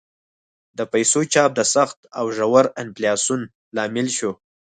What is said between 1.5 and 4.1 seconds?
د سخت او ژور انفلاسیون لامل